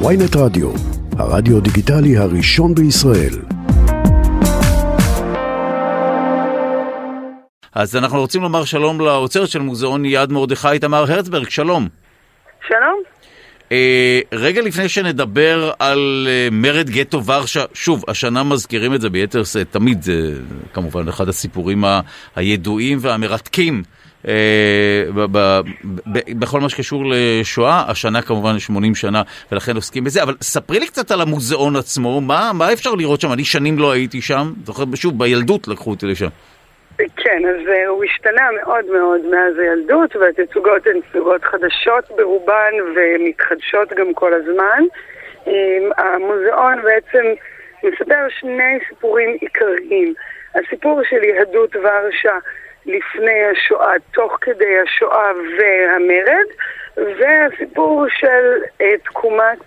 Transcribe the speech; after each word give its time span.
ויינט 0.00 0.36
רדיו, 0.36 0.70
הרדיו 1.18 1.60
דיגיטלי 1.60 2.16
הראשון 2.16 2.74
בישראל. 2.74 3.34
אז 7.72 7.96
אנחנו 7.96 8.18
רוצים 8.20 8.42
לומר 8.42 8.64
שלום 8.64 9.00
לאוצרת 9.00 9.48
של 9.48 9.58
מוזיאון 9.58 10.04
יד 10.04 10.32
מרדכי, 10.32 10.78
תמר 10.80 11.12
הרצברג, 11.12 11.48
שלום. 11.48 11.88
שלום. 12.68 13.02
אה, 13.72 14.20
רגע 14.32 14.62
לפני 14.62 14.88
שנדבר 14.88 15.72
על 15.78 16.28
אה, 16.30 16.48
מרד 16.52 16.90
גטו 16.90 17.24
ורשה, 17.24 17.64
שוב, 17.74 18.04
השנה 18.08 18.42
מזכירים 18.42 18.94
את 18.94 19.00
זה 19.00 19.10
ביתר 19.10 19.44
שאת, 19.44 19.66
תמיד 19.70 20.02
זה 20.02 20.32
כמובן 20.74 21.08
אחד 21.08 21.28
הסיפורים 21.28 21.84
ה- 21.84 22.00
הידועים 22.36 22.98
והמרתקים. 23.00 23.82
אה, 24.28 25.04
בכל 26.38 26.60
מה 26.60 26.68
שקשור 26.68 27.04
לשואה, 27.06 27.84
השנה 27.88 28.22
כמובן 28.22 28.58
80 28.58 28.94
שנה, 28.94 29.22
ולכן 29.52 29.74
עוסקים 29.74 30.04
בזה, 30.04 30.22
אבל 30.22 30.34
ספרי 30.40 30.80
לי 30.80 30.86
קצת 30.86 31.10
על 31.10 31.20
המוזיאון 31.20 31.76
עצמו, 31.76 32.20
מה, 32.20 32.50
מה 32.54 32.72
אפשר 32.72 32.94
לראות 32.94 33.20
שם? 33.20 33.32
אני 33.32 33.44
שנים 33.44 33.78
לא 33.78 33.92
הייתי 33.92 34.20
שם, 34.20 34.52
זוכר, 34.64 34.84
שוב, 34.94 35.18
בילדות 35.18 35.68
לקחו 35.68 35.90
אותי 35.90 36.06
לשם. 36.06 36.28
כן, 36.98 37.42
אז 37.48 37.66
uh, 37.66 37.88
הוא 37.88 38.04
השתנה 38.04 38.48
מאוד 38.62 38.84
מאוד 38.84 39.20
מאז 39.30 39.58
הילדות, 39.58 40.16
והתצוגות 40.16 40.86
הן 40.86 41.00
תצוגות 41.00 41.44
חדשות 41.44 42.04
ברובן 42.16 42.72
ומתחדשות 42.96 43.92
גם 43.92 44.14
כל 44.14 44.32
הזמן. 44.34 44.82
Um, 45.44 45.48
המוזיאון 45.96 46.82
בעצם 46.82 47.24
מספר 47.84 48.26
שני 48.40 48.78
סיפורים 48.88 49.36
עיקריים. 49.40 50.14
הסיפור 50.54 51.00
של 51.10 51.24
יהדות 51.24 51.76
ורשה 51.76 52.38
לפני 52.86 53.44
השואה, 53.52 53.92
תוך 54.12 54.38
כדי 54.40 54.74
השואה 54.84 55.30
והמרד, 55.58 56.48
והסיפור 56.96 58.06
של 58.08 58.62
uh, 58.78 58.84
תקומת 59.04 59.58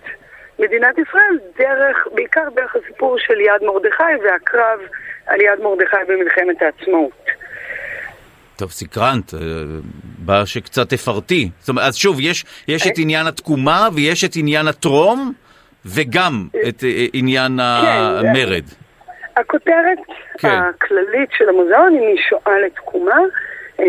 מדינת 0.59 0.97
ישראל, 0.97 1.37
דרך, 1.57 2.07
בעיקר 2.15 2.49
דרך 2.55 2.75
הסיפור 2.75 3.17
של 3.19 3.41
יד 3.41 3.63
מרדכי 3.63 4.23
והקרב 4.23 4.79
על 5.27 5.41
יד 5.41 5.59
מרדכי 5.63 5.97
במלחמת 6.07 6.61
העצמאות. 6.61 7.27
טוב, 8.55 8.71
סקרנת, 8.71 9.33
אה, 9.33 9.39
בא 10.03 10.45
שקצת 10.45 10.89
תפרטי. 10.89 11.49
זאת 11.59 11.69
אומרת, 11.69 11.85
אז 11.85 11.95
שוב, 11.95 12.19
יש, 12.19 12.45
יש 12.67 12.87
את 12.87 12.97
עניין 12.97 13.27
התקומה 13.27 13.89
ויש 13.93 14.23
את 14.23 14.31
עניין 14.35 14.67
הטרום 14.67 15.33
וגם 15.85 16.47
את 16.67 16.83
אה, 16.83 17.05
עניין 17.13 17.59
המרד. 17.59 18.63
הכותרת 19.39 19.97
כן. 20.37 20.47
הכללית 20.47 21.29
של 21.31 21.49
המוזיאון 21.49 21.93
היא 21.93 22.13
משואה 22.13 22.59
לתקומה, 22.59 23.19
אה, 23.79 23.85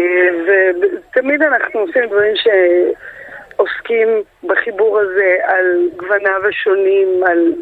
ותמיד 0.46 1.42
אנחנו 1.42 1.80
עושים 1.80 2.06
דברים 2.06 2.34
שעוסקים 2.36 4.08
בחיבור 4.44 4.98
הזה 4.98 5.36
על 5.42 5.88
גווניו 5.96 6.46
השונים, 6.48 7.24
על 7.26 7.52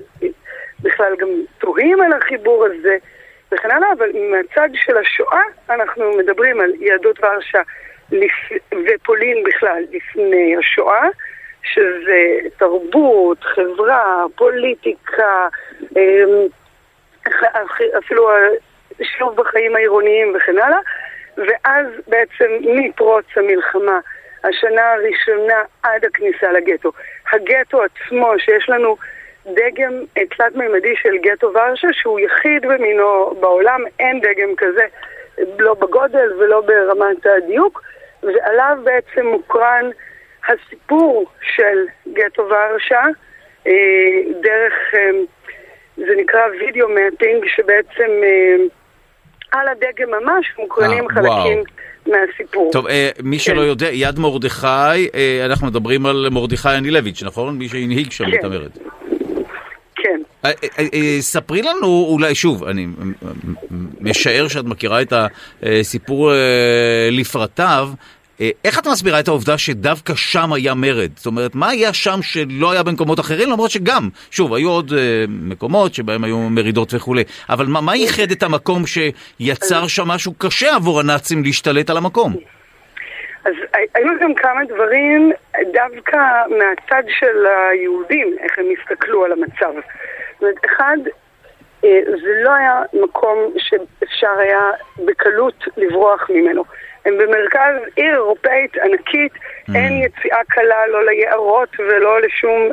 בכלל 0.82 1.16
גם 1.18 1.28
תוהים 1.58 2.00
על 2.00 2.12
החיבור 2.12 2.64
הזה. 2.64 2.96
וכן 3.52 3.70
הלאה, 3.70 3.92
אבל 3.92 4.10
מהצד 4.30 4.68
של 4.74 4.96
השואה 4.96 5.42
אנחנו 5.70 6.12
מדברים 6.18 6.60
על 6.60 6.72
יהדות 6.80 7.24
ורשה 7.24 7.60
לפ... 8.12 8.32
ופולין 8.86 9.42
בכלל 9.44 9.82
לפני 9.92 10.56
השואה, 10.56 11.08
שזה 11.62 12.48
תרבות, 12.58 13.44
חברה, 13.44 14.24
פוליטיקה, 14.36 15.48
אמ, 15.96 16.46
אפילו 17.98 18.30
שילוב 19.02 19.36
בחיים 19.36 19.76
העירוניים 19.76 20.32
וכן 20.36 20.58
הלאה, 20.58 20.78
ואז 21.36 21.86
בעצם 22.06 22.50
מפרוץ 22.62 23.24
המלחמה, 23.36 23.98
השנה 24.44 24.92
הראשונה 24.92 25.62
עד 25.82 26.04
הכניסה 26.04 26.52
לגטו. 26.52 26.92
הגטו 27.32 27.82
עצמו, 27.82 28.32
שיש 28.38 28.68
לנו 28.68 28.96
דגם 29.46 29.92
תלת-מימדי 30.14 30.96
של 30.96 31.16
גטו 31.18 31.52
ורשה, 31.54 31.88
שהוא 31.92 32.20
יחיד 32.20 32.66
במינו 32.66 33.34
בעולם, 33.40 33.80
אין 33.98 34.20
דגם 34.20 34.56
כזה, 34.56 34.86
לא 35.58 35.74
בגודל 35.74 36.32
ולא 36.38 36.60
ברמת 36.60 37.26
הדיוק, 37.26 37.82
ועליו 38.22 38.78
בעצם 38.84 39.26
מוקרן 39.26 39.90
הסיפור 40.48 41.26
של 41.40 41.86
גטו 42.12 42.48
ורשה, 42.48 43.02
אה, 43.66 43.72
דרך, 44.40 44.94
אה, 44.94 45.10
זה 45.96 46.12
נקרא 46.16 46.40
וידאו 46.60 46.88
מאפינג, 46.88 47.44
שבעצם 47.56 48.10
אה, 48.24 48.56
על 49.52 49.68
הדגם 49.68 50.10
ממש 50.10 50.46
מוקרנים 50.58 51.04
אה, 51.04 51.14
חלקים 51.14 51.62
וואו. 52.06 52.20
מהסיפור. 52.26 52.70
טוב, 52.72 52.86
אה, 52.86 53.10
מי 53.22 53.38
שלא 53.38 53.60
כן. 53.60 53.66
יודע, 53.66 53.88
יד 53.92 54.18
מרדכי, 54.18 54.66
אה, 55.14 55.42
אנחנו 55.44 55.66
מדברים 55.66 56.06
על 56.06 56.26
מרדכי 56.30 56.68
אנילביץ', 56.68 57.22
נכון? 57.22 57.58
מי 57.58 57.68
שהנהיג 57.68 58.10
שם 58.10 58.24
כן. 58.30 58.38
את 58.38 58.44
המרד. 58.44 58.70
כן. 59.96 60.20
אה, 60.44 60.50
אה, 60.78 60.84
אה, 60.94 61.16
ספרי 61.20 61.62
לנו, 61.62 62.06
אולי 62.08 62.34
שוב, 62.34 62.64
אני 62.64 62.86
משער 64.00 64.48
שאת 64.48 64.64
מכירה 64.64 65.02
את 65.02 65.12
הסיפור 65.62 66.32
אה, 66.32 67.08
לפרטיו, 67.12 67.88
אה, 67.90 67.94
איך 68.40 68.78
את 68.78 68.86
מסבירה 68.86 69.20
את 69.20 69.28
העובדה 69.28 69.58
שדווקא 69.58 70.14
שם 70.14 70.52
היה 70.52 70.74
מרד? 70.74 71.10
זאת 71.16 71.26
אומרת, 71.26 71.54
מה 71.54 71.68
היה 71.68 71.92
שם 71.92 72.22
שלא 72.22 72.72
היה 72.72 72.82
במקומות 72.82 73.20
אחרים? 73.20 73.50
למרות 73.50 73.70
שגם, 73.70 74.08
שוב, 74.30 74.54
היו 74.54 74.70
עוד 74.70 74.92
אה, 74.92 75.24
מקומות 75.28 75.94
שבהם 75.94 76.24
היו 76.24 76.38
מרידות 76.38 76.94
וכולי, 76.94 77.24
אבל 77.48 77.66
מה, 77.66 77.80
מה 77.80 77.96
ייחד 77.96 78.30
את 78.32 78.42
המקום 78.42 78.82
שיצר 78.86 79.86
שם 79.86 80.08
משהו 80.08 80.34
קשה 80.38 80.74
עבור 80.74 81.00
הנאצים 81.00 81.42
להשתלט 81.42 81.90
על 81.90 81.96
המקום? 81.96 82.32
אז 83.44 83.54
היו 83.94 84.08
גם 84.20 84.34
כמה 84.34 84.64
דברים 84.64 85.32
דווקא 85.72 86.16
מהצד 86.58 87.02
של 87.08 87.46
היהודים, 87.46 88.36
איך 88.40 88.58
הם 88.58 88.64
הסתכלו 88.78 89.24
על 89.24 89.32
המצב. 89.32 89.72
זאת 89.72 90.42
אומרת, 90.42 90.56
אחד, 90.66 90.96
אה, 91.84 92.00
זה 92.06 92.42
לא 92.42 92.50
היה 92.50 92.82
מקום 92.92 93.38
שאפשר 93.58 94.38
היה 94.38 94.60
בקלות 95.06 95.64
לברוח 95.76 96.30
ממנו. 96.30 96.64
הם 97.06 97.18
במרכז 97.18 97.74
עיר 97.96 98.14
אירופאית 98.14 98.76
ענקית, 98.76 99.32
אין 99.74 99.92
יציאה 100.02 100.40
קלה 100.48 100.86
לא 100.86 101.06
ליערות 101.06 101.68
ולא 101.78 102.20
לשום 102.20 102.68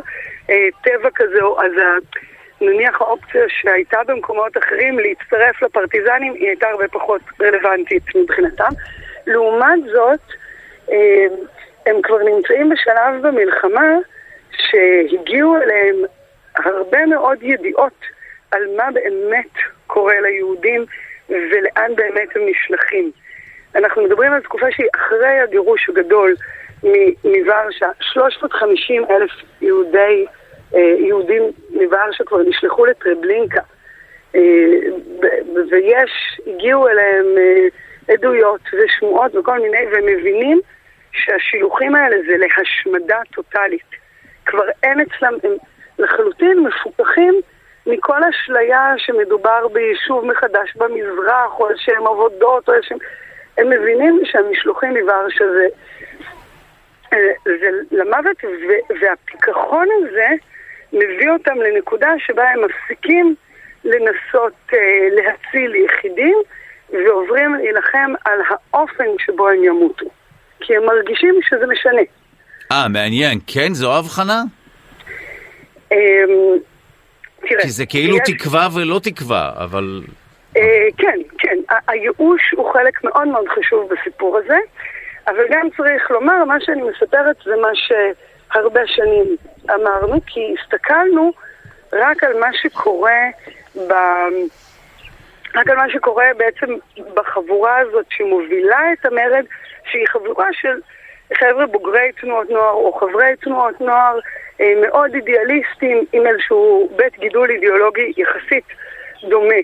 אה, 0.49 0.67
טבע 0.83 1.09
כזה, 1.15 1.39
אז 1.57 1.71
ה- 1.77 2.23
נניח 2.61 3.01
האופציה 3.01 3.41
שהייתה 3.47 3.99
במקומות 4.07 4.57
אחרים 4.57 4.99
להצטרף 4.99 5.61
לפרטיזנים 5.61 6.33
היא 6.33 6.47
הייתה 6.47 6.67
הרבה 6.67 6.87
פחות 6.87 7.21
רלוונטית 7.41 8.03
מבחינתם. 8.15 8.69
לעומת 9.27 9.79
זאת, 9.93 10.19
אה, 10.91 11.25
הם 11.85 12.01
כבר 12.01 12.17
נמצאים 12.23 12.69
בשלב 12.69 13.27
במלחמה 13.27 13.91
שהגיעו 14.51 15.57
אליהם 15.57 15.95
הרבה 16.55 17.05
מאוד 17.05 17.37
ידיעות 17.41 17.93
על 18.51 18.61
מה 18.77 18.91
באמת 18.93 19.49
קורה 19.87 20.19
ליהודים 20.21 20.85
ולאן 21.29 21.95
באמת 21.95 22.35
הם 22.35 22.41
נשלחים. 22.45 23.11
אנחנו 23.75 24.03
מדברים 24.03 24.33
על 24.33 24.41
תקופה 24.41 24.65
שהיא 24.71 24.87
אחרי 24.95 25.39
הגירוש 25.39 25.89
הגדול 25.89 26.35
מוורשה, 27.23 27.87
350 27.99 29.05
אלף 29.09 29.31
יהודי, 29.61 30.25
אה, 30.75 30.79
יהודים 30.79 31.43
מוורשה 31.69 32.23
כבר 32.23 32.41
נשלחו 32.47 32.85
לטרבלינקה. 32.85 33.61
אה, 34.35 34.41
ויש, 35.71 36.39
הגיעו 36.47 36.87
אליהם 36.87 37.25
אה, 37.37 37.67
עדויות 38.13 38.61
ושמועות 38.73 39.35
וכל 39.35 39.59
מיני, 39.59 39.85
והם 39.91 40.05
מבינים 40.05 40.59
שהשילוחים 41.11 41.95
האלה 41.95 42.15
זה 42.27 42.37
להשמדה 42.37 43.21
טוטאלית. 43.31 43.89
כבר 44.45 44.65
אין 44.83 44.99
אצלם, 44.99 45.33
הם 45.43 45.51
לחלוטין 45.99 46.59
מפותחים 46.59 47.41
מכל 47.85 48.23
אשליה 48.23 48.93
שמדובר 48.97 49.67
ביישוב 49.67 50.25
מחדש 50.25 50.75
במזרח, 50.75 51.59
או 51.59 51.69
איזשהם 51.69 52.07
עבודות, 52.07 52.69
או 52.69 52.73
איזשהם... 52.73 52.97
הם 53.57 53.69
מבינים 53.69 54.21
שהמשלוחים 54.25 54.89
מוורשה 54.89 55.43
זה, 55.53 55.65
אה, 57.13 57.17
זה 57.45 57.67
למוות, 57.91 58.37
והפיכחון 59.01 59.87
הזה 59.97 60.27
מביא 60.93 61.29
אותם 61.29 61.55
לנקודה 61.61 62.07
שבה 62.25 62.43
הם 62.49 62.59
מפסיקים 62.65 63.35
לנסות 63.83 64.53
אה, 64.73 64.77
להציל 65.11 65.75
יחידים, 65.75 66.37
ועוברים 66.89 67.55
להילחם 67.55 68.13
על 68.25 68.39
האופן 68.49 69.05
שבו 69.25 69.49
הם 69.49 69.63
ימותו. 69.63 70.05
כי 70.59 70.75
הם 70.75 70.85
מרגישים 70.85 71.39
שזה 71.49 71.65
משנה. 71.67 72.01
אה, 72.71 72.87
מעניין, 72.87 73.39
כן? 73.47 73.73
זו 73.73 73.97
הבחנה? 73.97 74.41
אמ, 75.91 75.97
תראה, 77.47 77.61
כי 77.61 77.69
זה 77.69 77.85
כאילו 77.85 78.17
יש- 78.17 78.21
תקווה 78.25 78.67
ולא 78.75 78.99
תקווה, 79.03 79.51
אבל... 79.57 80.01
אה, 80.57 80.87
כן, 80.97 81.19
כן. 81.37 81.57
הייאוש 81.87 82.51
הוא 82.51 82.73
חלק 82.73 83.03
מאוד 83.03 83.27
מאוד 83.27 83.47
חשוב 83.47 83.93
בסיפור 83.93 84.37
הזה, 84.37 84.57
אבל 85.27 85.43
גם 85.49 85.67
צריך 85.77 86.11
לומר, 86.11 86.45
מה 86.45 86.59
שאני 86.59 86.81
מספרת 86.81 87.35
זה 87.45 87.55
מה 87.55 87.71
שהרבה 87.73 88.87
שנים 88.87 89.35
אמרנו, 89.75 90.19
כי 90.27 90.55
הסתכלנו 90.59 91.31
רק 91.93 92.23
על 92.23 92.39
מה 92.39 92.53
שקורה 92.53 93.21
ב... 93.75 93.93
רק 95.55 95.69
על 95.69 95.77
מה 95.77 95.89
שקורה 95.89 96.25
בעצם 96.37 96.67
בחבורה 97.13 97.77
הזאת 97.77 98.05
שמובילה 98.09 98.93
את 98.93 99.05
המרד, 99.05 99.45
שהיא 99.91 100.07
חבורה 100.07 100.47
של 100.51 100.79
חבר'ה 101.33 101.65
בוגרי 101.65 102.11
תנועות 102.21 102.49
נוער 102.49 102.73
או 102.73 102.93
חברי 102.93 103.35
תנועות 103.41 103.81
נוער 103.81 104.19
אה, 104.61 104.73
מאוד 104.81 105.15
אידיאליסטים 105.15 106.05
עם 106.13 106.27
איזשהו 106.27 106.89
בית 106.95 107.19
גידול 107.19 107.49
אידיאולוגי 107.49 108.13
יחסית 108.17 108.63
דומה. 109.29 109.55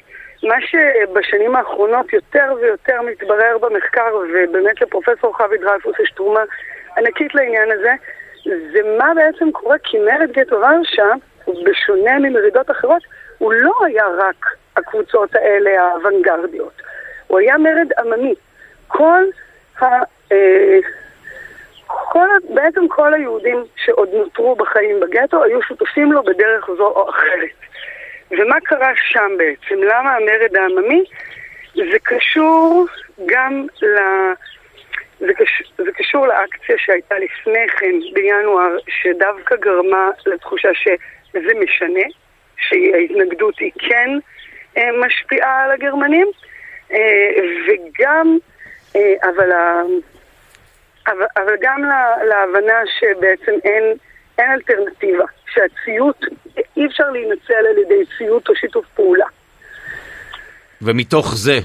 מה 0.43 0.55
שבשנים 0.61 1.55
האחרונות 1.55 2.13
יותר 2.13 2.53
ויותר 2.61 3.01
מתברר 3.01 3.57
במחקר, 3.61 4.15
ובאמת 4.15 4.81
לפרופסור 4.81 5.37
חבי 5.37 5.57
דרייפוס 5.57 5.99
יש 5.99 6.11
תרומה 6.11 6.41
ענקית 6.97 7.35
לעניין 7.35 7.71
הזה, 7.71 7.93
זה 8.45 8.79
מה 8.97 9.13
בעצם 9.15 9.51
קורה 9.51 9.77
מרד 9.93 10.31
גטו 10.31 10.55
ורשה, 10.55 11.11
בשונה 11.65 12.19
ממרידות 12.19 12.71
אחרות, 12.71 13.01
הוא 13.37 13.53
לא 13.53 13.73
היה 13.85 14.05
רק 14.17 14.45
הקבוצות 14.77 15.35
האלה 15.35 15.83
האוונגרדיות. 15.83 16.81
הוא 17.27 17.39
היה 17.39 17.57
מרד 17.57 17.87
עממי. 17.99 18.35
כל 18.87 19.23
ה... 19.81 19.85
אה, 20.31 20.79
כל, 21.87 22.27
בעצם 22.49 22.87
כל 22.87 23.13
היהודים 23.13 23.63
שעוד 23.75 24.09
נותרו 24.13 24.55
בחיים 24.55 24.99
בגטו 24.99 25.43
היו 25.43 25.61
שותפים 25.61 26.11
לו 26.11 26.23
בדרך 26.23 26.69
זו 26.77 26.87
או 26.87 27.09
אחרת. 27.09 27.59
ומה 28.31 28.59
קרה 28.63 28.91
שם 28.95 29.31
בעצם? 29.37 29.83
למה 29.83 30.15
המרד 30.15 30.55
העממי? 30.55 31.03
זה 31.75 31.99
קשור 32.03 32.87
גם 33.25 33.67
ל... 33.81 33.97
זה, 35.19 35.33
קש... 35.33 35.63
זה 35.77 35.91
קשור 35.91 36.27
לאקציה 36.27 36.75
שהייתה 36.77 37.15
לפני 37.19 37.67
כן 37.67 37.95
בינואר, 38.13 38.77
שדווקא 38.87 39.55
גרמה 39.55 40.09
לתחושה 40.25 40.69
שזה 40.73 41.53
משנה, 41.59 42.05
שההתנגדות 42.57 43.59
היא 43.59 43.71
כן 43.79 44.09
אה, 44.77 44.89
משפיעה 45.05 45.63
על 45.63 45.71
הגרמנים, 45.71 46.27
אה, 46.91 47.29
וגם, 47.67 48.37
אה, 48.95 49.13
אבל, 49.23 49.51
אבל, 51.07 51.25
אבל 51.37 51.55
גם 51.61 51.83
לה, 51.83 52.23
להבנה 52.23 52.81
שבעצם 52.99 53.53
אין, 53.63 53.83
אין 54.37 54.51
אלטרנטיבה, 54.51 55.25
שהציות, 55.53 56.25
אי 56.79 56.85
אפשר 56.85 57.03
להינצל 57.13 57.53
על 57.53 57.77
ידי 57.85 58.05
ציות 58.17 58.49
או 58.49 58.55
שיתוף 58.55 58.85
פעולה. 58.95 59.25
ומתוך 60.81 61.35
זה 61.35 61.59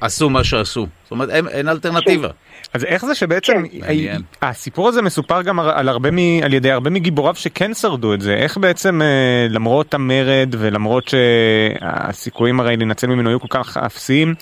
עשו 0.00 0.30
מה 0.30 0.44
שעשו. 0.44 0.86
זאת 1.02 1.10
אומרת, 1.10 1.30
אין, 1.30 1.48
אין 1.48 1.68
אלטרנטיבה. 1.68 2.28
כן. 2.28 2.34
אז 2.72 2.84
איך 2.84 3.04
זה 3.04 3.14
שבעצם 3.14 3.52
כן. 3.86 4.20
הסיפור 4.42 4.88
הזה 4.88 5.02
מסופר 5.02 5.42
גם 5.42 5.60
על, 5.60 5.88
הרבה 5.88 6.10
מ, 6.10 6.18
על 6.42 6.54
ידי 6.54 6.70
הרבה 6.70 6.90
מגיבוריו 6.90 7.34
שכן 7.34 7.74
שרדו 7.74 8.14
את 8.14 8.20
זה 8.20 8.34
איך 8.34 8.58
בעצם 8.58 9.02
אה, 9.02 9.46
למרות 9.50 9.94
המרד 9.94 10.54
ולמרות 10.58 11.08
שהסיכויים 11.08 12.60
הרי 12.60 12.76
להינצל 12.76 13.06
ממנו 13.06 13.30
היו 13.30 13.40
כל 13.40 13.48
כך 13.50 13.76
אפסיים 13.76 14.34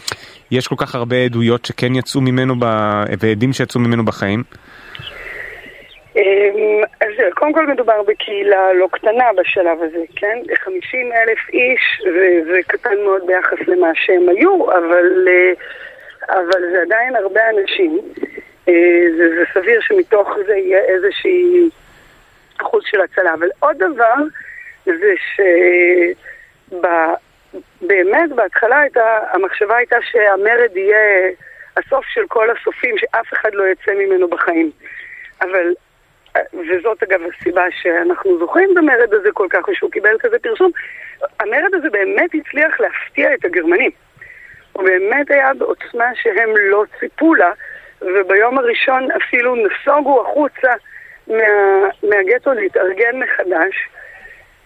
יש 0.51 0.69
כל 0.69 0.75
כך 0.79 0.95
הרבה 0.95 1.17
עדויות 1.17 1.65
שכן 1.65 1.95
יצאו 1.95 2.21
ממנו 2.21 2.55
ב, 2.59 2.65
ועדים 3.21 3.53
שיצאו 3.53 3.81
ממנו 3.81 4.05
בחיים. 4.05 4.43
אמ, 6.17 6.85
אז 7.01 7.35
קודם 7.35 7.53
כל 7.53 7.67
מדובר 7.67 8.03
בקהילה 8.03 8.73
לא 8.73 8.89
קטנה 8.93 9.33
בשלב 9.37 9.83
הזה, 9.83 10.05
כן? 10.17 10.39
50 10.55 11.13
אלף 11.13 11.39
איש, 11.53 12.03
זה 12.47 12.59
קטן 12.67 12.97
מאוד 13.05 13.27
ביחס 13.27 13.59
למה 13.67 13.91
שהם 13.95 14.29
היו, 14.29 14.73
אבל... 14.73 15.29
אה, 15.29 15.53
אבל 16.29 16.61
זה 16.73 16.83
עדיין 16.83 17.17
הרבה 17.17 17.41
אנשים. 17.51 18.01
אה, 18.69 19.07
זה, 19.17 19.29
זה 19.29 19.45
סביר 19.55 19.81
שמתוך 19.81 20.29
זה 20.47 20.57
יהיה 20.57 20.81
איזושהי 20.81 21.71
אחוז 22.61 22.83
של 22.87 23.01
הצלה. 23.01 23.35
אבל 23.35 23.49
עוד 23.61 23.77
דבר, 23.79 24.15
זה 24.85 25.15
שבאמת 26.71 28.31
בהתחלה 28.35 28.81
הייתה, 28.81 29.19
המחשבה 29.31 29.77
הייתה 29.77 29.97
שהמרד 30.11 30.77
יהיה 30.77 31.31
הסוף 31.77 32.05
של 32.05 32.27
כל 32.29 32.51
הסופים, 32.51 32.99
שאף 32.99 33.33
אחד 33.33 33.55
לא 33.55 33.65
יצא 33.65 33.93
ממנו 33.95 34.29
בחיים. 34.29 34.71
אבל, 35.41 35.75
וזאת 36.53 37.03
אגב 37.03 37.21
הסיבה 37.23 37.65
שאנחנו 37.71 38.39
זוכרים 38.39 38.75
במרד 38.75 39.15
הזה 39.15 39.29
כל 39.35 39.47
כך, 39.51 39.69
ושהוא 39.69 39.91
קיבל 39.91 40.17
כזה 40.21 40.39
פרסום, 40.39 40.71
המרד 41.41 41.75
הזה 41.75 41.91
באמת 41.91 42.31
הצליח 42.35 42.81
להפתיע 42.81 43.35
את 43.35 43.45
הגרמנים. 43.45 43.91
הוא 44.73 44.85
באמת 44.85 45.31
היה 45.31 45.55
בעוצמה 45.55 46.05
שהם 46.15 46.57
לא 46.57 46.85
ציפו 47.01 47.35
לה, 47.35 47.53
וביום 48.03 48.59
הראשון 48.59 49.09
אפילו 49.11 49.57
נסוגו 49.57 50.23
החוצה 50.23 50.73
מה, 51.27 51.35
מהגטו 52.03 52.53
להתארגן 52.53 53.19
מחדש, 53.19 53.89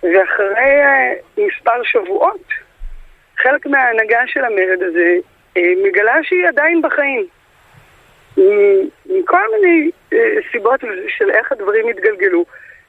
ואחרי 0.02 0.82
uh, 0.82 1.40
מספר 1.40 1.82
שבועות, 1.82 2.44
חלק 3.36 3.66
מההנהגה 3.66 4.20
של 4.26 4.44
המרד 4.44 4.82
הזה 4.82 5.16
uh, 5.54 5.60
מגלה 5.84 6.16
שהיא 6.22 6.48
עדיין 6.48 6.82
בחיים. 6.82 7.26
מכל 9.10 9.42
מיני 9.52 9.90
uh, 10.10 10.16
סיבות 10.52 10.80
של 11.08 11.30
איך 11.30 11.52
הדברים 11.52 11.88
התגלגלו. 11.88 12.44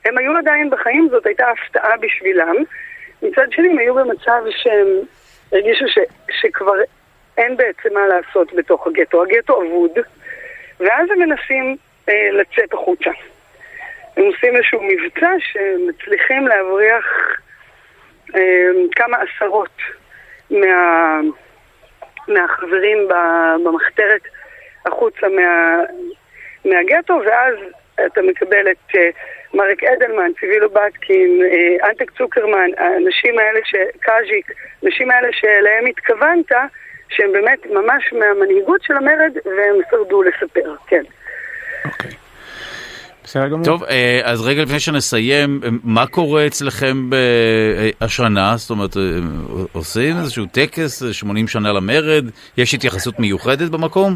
הם 0.05 0.17
היו 0.17 0.37
עדיין 0.37 0.69
בחיים, 0.69 1.07
זאת 1.11 1.25
הייתה 1.25 1.45
הפתעה 1.49 1.97
בשבילם. 1.97 2.55
מצד 3.21 3.51
שני, 3.51 3.69
הם 3.69 3.77
היו 3.77 3.95
במצב 3.95 4.41
שהם 4.49 4.87
הרגישו 5.51 5.87
ש, 5.87 5.99
שכבר 6.41 6.73
אין 7.37 7.57
בעצם 7.57 7.93
מה 7.93 8.07
לעשות 8.07 8.53
בתוך 8.53 8.87
הגטו. 8.87 9.23
הגטו 9.23 9.61
אבוד, 9.61 9.91
ואז 10.79 11.11
הם 11.11 11.19
מנסים 11.19 11.75
אה, 12.09 12.29
לצאת 12.31 12.73
החוצה. 12.73 13.09
הם 14.17 14.23
עושים 14.23 14.55
איזשהו 14.55 14.81
מבצע 14.83 15.31
שמצליחים 15.39 16.47
להבריח 16.47 17.05
אה, 18.35 18.67
כמה 18.95 19.17
עשרות 19.17 19.77
מה, 20.51 21.19
מהחברים 22.27 23.07
במחתרת 23.65 24.21
החוצה 24.85 25.27
מה, 25.35 25.79
מהגטו, 26.65 27.21
ואז 27.25 27.55
אתה 28.05 28.21
מקבל 28.21 28.71
את 28.71 28.95
אה, 28.95 29.09
מרק 29.53 29.83
אדלמן, 29.83 30.31
ציווילו 30.39 30.69
בטקין, 30.69 31.39
אה, 31.51 31.89
אנטק 31.89 32.11
צוקרמן, 32.17 32.69
האנשים 32.77 33.39
האלה, 33.39 33.59
ש... 33.63 33.75
קאז'יק, 33.99 34.51
האנשים 34.83 35.11
האלה 35.11 35.27
שאליהם 35.31 35.85
התכוונת, 35.89 36.51
שהם 37.09 37.31
באמת 37.33 37.65
ממש 37.65 38.13
מהמנהיגות 38.13 38.83
של 38.83 38.93
המרד, 38.93 39.33
והם 39.45 39.75
שרדו 39.91 40.23
לספר, 40.23 40.75
כן. 40.87 41.03
אוקיי. 41.85 42.11
בסדר 43.23 43.47
גמור. 43.47 43.65
טוב, 43.65 43.83
אה, 43.83 44.21
אז 44.23 44.47
רגע 44.47 44.61
לפני 44.61 44.79
שנסיים, 44.79 45.61
מה 45.83 46.07
קורה 46.07 46.47
אצלכם 46.47 47.09
השנה? 48.01 48.53
זאת 48.57 48.69
אומרת, 48.69 48.91
עושים 49.71 50.17
איזשהו 50.17 50.45
טקס, 50.45 51.03
80 51.11 51.47
שנה 51.47 51.73
למרד? 51.73 52.25
יש 52.57 52.73
התייחסות 52.73 53.19
מיוחדת 53.19 53.69
במקום? 53.69 54.15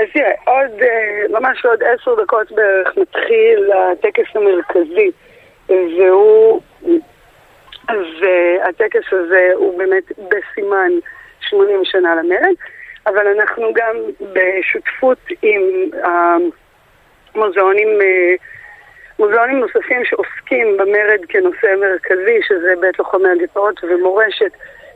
אז 0.00 0.06
תראה, 0.12 0.32
עוד, 0.44 0.82
אה, 0.82 1.22
ממש 1.30 1.64
עוד 1.64 1.82
עשר 1.82 2.14
דקות 2.22 2.52
בערך 2.52 2.96
מתחיל 2.96 3.70
הטקס 3.72 4.24
המרכזי, 4.34 5.10
והוא, 5.68 6.60
והטקס 8.20 9.12
הזה 9.12 9.50
הוא 9.54 9.78
באמת 9.78 10.12
בסימן 10.18 10.90
80 11.40 11.84
שנה 11.84 12.14
למרד, 12.14 12.54
אבל 13.06 13.26
אנחנו 13.26 13.72
גם 13.74 13.96
בשותפות 14.32 15.18
עם 15.42 15.62
המוזיאונים, 17.34 17.88
אה, 18.00 18.34
מוזיאונים 19.18 19.60
נוספים 19.60 20.04
שעוסקים 20.04 20.76
במרד 20.76 21.20
כנושא 21.28 21.74
מרכזי, 21.80 22.40
שזה 22.48 22.74
בית 22.80 22.98
לוחמי 22.98 23.28
הגטאות 23.28 23.80
ומורשת. 23.84 24.52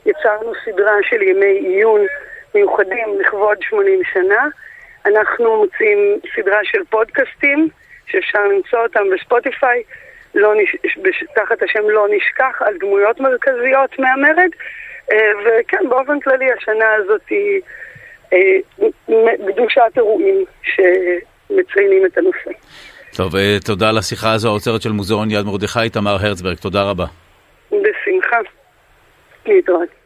יצרנו 0.06 0.52
סדרה 0.64 0.96
של 1.02 1.22
ימי 1.22 1.58
עיון 1.58 2.00
מיוחדים 2.54 3.20
לכבוד 3.20 3.56
80 3.62 4.00
שנה. 4.12 4.48
אנחנו 5.06 5.56
מוצאים 5.56 5.98
סדרה 6.36 6.58
של 6.64 6.78
פודקאסטים 6.90 7.68
שאפשר 8.06 8.46
למצוא 8.46 8.78
אותם 8.78 9.02
בספוטיפיי, 9.14 9.82
לא 10.34 10.54
נש... 10.54 10.76
תחת 11.34 11.62
השם 11.62 11.88
לא 11.88 12.06
נשכח, 12.10 12.62
על 12.62 12.74
דמויות 12.80 13.20
מרכזיות 13.20 13.98
מהמרד. 13.98 14.50
אה, 15.12 15.32
וכן, 15.44 15.88
באופן 15.88 16.20
כללי 16.20 16.52
השנה 16.52 16.92
הזאת 16.98 17.20
היא 17.30 17.60
קדושת 19.52 19.78
אה, 19.80 19.86
אירועים 19.96 20.44
שמציינים 20.62 22.06
את 22.06 22.18
הנושא. 22.18 22.50
טוב, 23.16 23.36
אה, 23.36 23.56
תודה 23.66 23.88
על 23.88 23.98
השיחה 23.98 24.32
הזו, 24.32 24.48
האוצרת 24.48 24.82
של 24.82 24.92
מוזיאון 24.92 25.30
יד 25.30 25.46
מרדכי, 25.46 25.90
תמר 25.92 26.10
הרצברג, 26.10 26.56
תודה 26.56 26.82
רבה. 26.82 27.04
בשמחה. 27.70 28.38
להתראות. 29.46 30.03